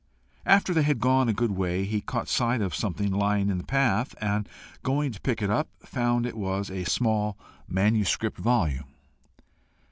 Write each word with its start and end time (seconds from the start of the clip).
After 0.47 0.73
they 0.73 0.81
had 0.81 0.99
gone 0.99 1.29
a 1.29 1.31
good 1.31 1.51
way, 1.51 1.85
he 1.85 2.01
caught 2.01 2.27
sight 2.27 2.59
of 2.59 2.73
something 2.73 3.11
lying 3.11 3.51
in 3.51 3.59
the 3.59 3.63
path, 3.63 4.15
and 4.19 4.49
going 4.81 5.11
to 5.11 5.21
pick 5.21 5.43
it 5.43 5.51
up, 5.51 5.67
found 5.85 6.25
it 6.25 6.35
was 6.37 6.71
a 6.71 6.85
small 6.85 7.37
manuscript 7.67 8.39
volume. 8.39 8.85